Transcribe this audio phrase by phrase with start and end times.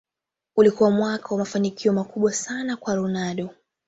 [0.55, 3.49] ulikuwa mwaka wa mafanikio makubwa sana kwa ronaldo